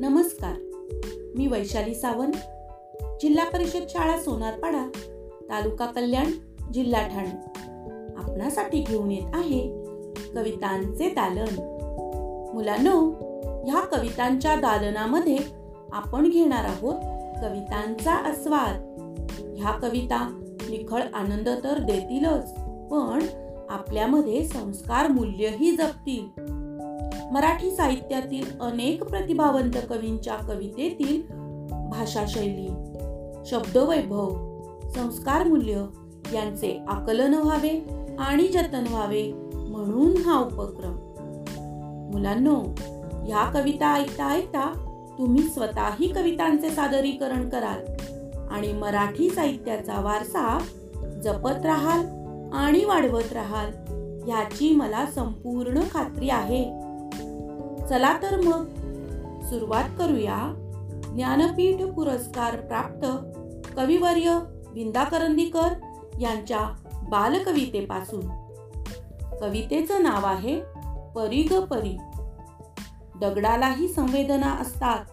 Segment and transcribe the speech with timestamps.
[0.00, 0.52] नमस्कार.
[1.36, 2.32] मी वैशाली सावंत
[3.20, 4.90] जिल्हा परिषद शाळा सोनारपाडा
[5.48, 6.24] तालुका कल्याण
[6.72, 7.60] जिल्हा ठाणे.
[8.16, 9.84] आपणासाठी घेऊन येत आहे
[10.34, 11.54] कवितांचे दालन.
[12.54, 13.10] मुलांनो
[13.66, 15.38] ह्या कवितांच्या दालनामध्ये
[15.92, 16.94] आपण घेणार आहोत
[17.42, 18.76] कवितांचा आस्वाद.
[19.56, 22.52] ह्या कविता निखळ आनंद तर देतीलच
[22.90, 23.26] पण
[23.70, 26.59] आपल्यामध्ये संस्कार मूल्यही जपतील.
[27.32, 31.22] मराठी साहित्यातील अनेक प्रतिभावंत कवींच्या कवितेतील
[31.90, 32.68] भाषाशैली
[33.46, 34.28] शब्दवैभव
[34.94, 35.86] संस्कार मूल्य
[36.34, 40.96] यांचे आकलन व्हावे आणि जतन व्हावे म्हणून हा उपक्रम.
[42.12, 42.56] मुलांनो
[43.26, 44.86] ह्या कविता ऐकता ऐकता
[45.18, 47.92] तुम्ही स्वतःही कवितांचे सादरीकरण कराल
[48.50, 50.58] आणि मराठी साहित्याचा वारसा
[51.24, 52.00] जपत राहाल
[52.52, 53.70] आणि वाढवत राहाल
[54.26, 56.89] ह्याची मला संपूर्ण खात्री आहे.
[57.90, 58.66] चला तर मग.
[59.42, 60.54] सुरुवात करूया.
[61.14, 63.06] ज्ञानपीठ पुरस्कार प्राप्त.
[63.76, 64.38] कविवर्य
[64.68, 65.68] विंदा करंदीकर
[66.20, 66.60] यांच्या
[67.08, 68.20] बालकवितेपासून.
[69.40, 70.60] कवितेचं नाव आहे
[71.14, 71.96] परी ग परी.
[73.20, 75.04] दगडालाही संवेदना असतात.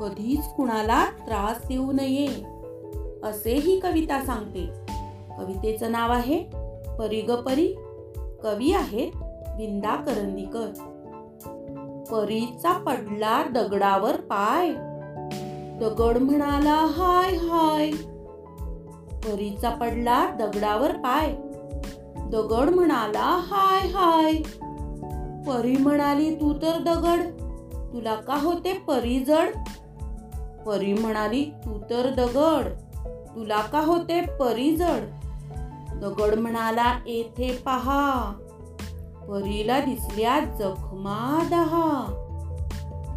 [0.00, 2.28] कधीच कुणाला त्रास देऊ नये.
[3.22, 4.66] असे ही कविता सांगते.
[5.38, 6.44] कवितेचं नाव आहे
[6.98, 7.72] परी ग परी.
[8.42, 9.12] कवी आहेत
[9.56, 10.94] विंदा करंदीकर
[12.10, 14.72] परीचा पडला दगडावर पाय.
[15.78, 17.90] दगड म्हणाला हाय हाय.
[19.18, 21.36] परीचा पडला दगडावर पाय.
[22.16, 24.32] दगड म्हणाला हाय हाय.
[25.42, 27.20] परी म्हणाली तू तर दगड.
[27.92, 29.48] तुला का होते परी जड?
[30.66, 32.72] परी म्हणाली तू तर दगड.
[33.36, 35.04] तुला का होते परी जड?
[35.94, 38.32] दगड म्हणाला येथे पहा.
[39.28, 42.24] परीला दिसल्या जखमा दहा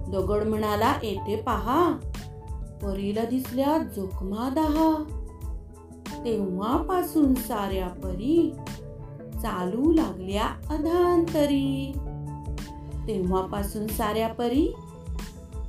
[0.07, 1.91] दगड म्हणाला येथे पहा.
[2.81, 5.03] परीला दिसल्या जखमा दहा
[6.25, 8.55] तेव्हापासून साऱ्या परी
[9.33, 11.91] चालू लागल्या अधांतरी.
[13.07, 14.75] तेव्हापासून साऱ्या परी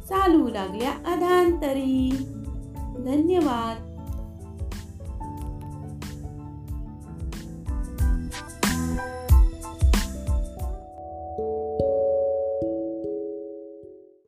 [0.08, 2.10] चालू लागल्या अधांतरी.
[2.98, 3.91] धन्यवाद.